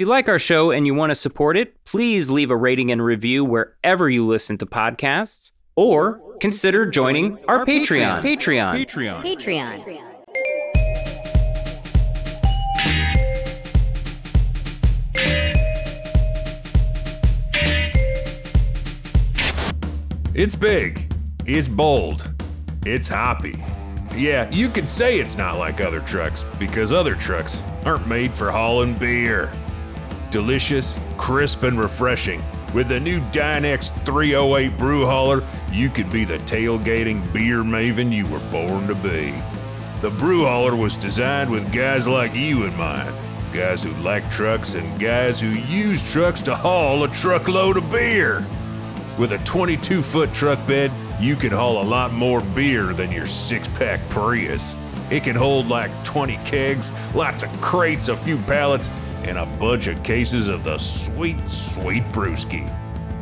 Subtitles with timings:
[0.00, 2.90] If you like our show and you want to support it, please leave a rating
[2.90, 8.22] and review wherever you listen to podcasts, or consider joining our Patreon.
[8.22, 8.72] Patreon.
[8.72, 9.22] Patreon.
[9.22, 10.06] Patreon.
[20.32, 21.12] It's big.
[21.44, 22.32] It's bold.
[22.86, 23.62] It's hoppy.
[24.16, 28.50] Yeah, you could say it's not like other trucks because other trucks aren't made for
[28.50, 29.52] hauling beer.
[30.30, 32.42] Delicious, crisp, and refreshing.
[32.72, 38.26] With the new Dynex 308 brew hauler, you can be the tailgating beer maven you
[38.26, 39.34] were born to be.
[40.00, 43.12] The brew hauler was designed with guys like you in mind.
[43.52, 48.44] Guys who like trucks and guys who use trucks to haul a truckload of beer.
[49.18, 53.26] With a 22 foot truck bed, you can haul a lot more beer than your
[53.26, 54.76] six pack Prius.
[55.10, 58.88] It can hold like 20 kegs, lots of crates, a few pallets,
[59.24, 62.66] and a bunch of cases of the sweet, sweet brewski.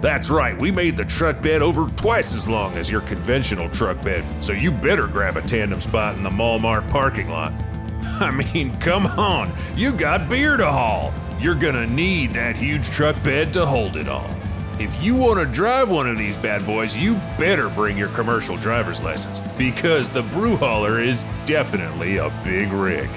[0.00, 4.00] That's right, we made the truck bed over twice as long as your conventional truck
[4.02, 7.52] bed, so you better grab a tandem spot in the Walmart parking lot.
[8.20, 11.12] I mean, come on, you got beer to haul.
[11.40, 14.30] You're gonna need that huge truck bed to hold it all.
[14.78, 18.56] If you want to drive one of these bad boys, you better bring your commercial
[18.56, 23.10] driver's license because the brew hauler is definitely a big rig.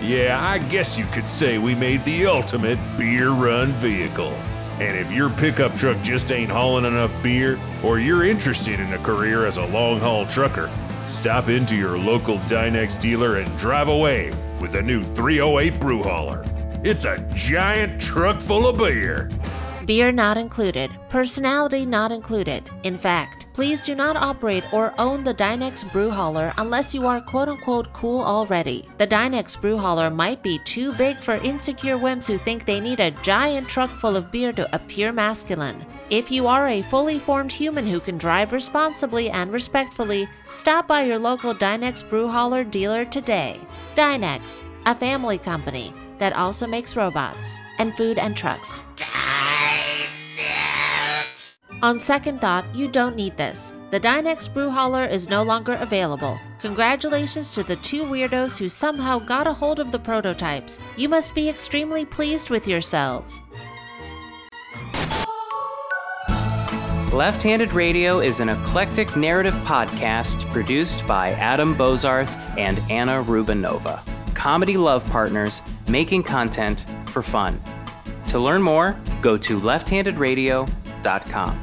[0.00, 4.32] Yeah, I guess you could say we made the ultimate beer run vehicle.
[4.80, 8.98] And if your pickup truck just ain't hauling enough beer, or you're interested in a
[8.98, 10.70] career as a long haul trucker,
[11.06, 16.44] stop into your local Dynex dealer and drive away with a new 308 brew hauler.
[16.84, 19.30] It's a giant truck full of beer.
[19.84, 20.90] Beer not included.
[21.08, 22.62] Personality not included.
[22.84, 27.20] In fact, please do not operate or own the Dynex Brew Hauler unless you are
[27.20, 28.88] quote unquote cool already.
[28.98, 33.00] The Dynex Brew Hauler might be too big for insecure wimps who think they need
[33.00, 35.84] a giant truck full of beer to appear masculine.
[36.08, 41.02] If you are a fully formed human who can drive responsibly and respectfully, stop by
[41.02, 43.58] your local Dynex Brew Hauler dealer today.
[43.96, 48.84] Dynex, a family company that also makes robots and food and trucks.
[51.80, 53.72] On second thought, you don't need this.
[53.90, 56.36] The Dynex Brew Hauler is no longer available.
[56.58, 60.80] Congratulations to the two weirdos who somehow got a hold of the prototypes.
[60.96, 63.42] You must be extremely pleased with yourselves.
[67.12, 74.00] Left Handed Radio is an eclectic narrative podcast produced by Adam Bozarth and Anna Rubinova.
[74.34, 77.62] Comedy love partners making content for fun.
[78.28, 81.62] To learn more, go to lefthandedradio.com.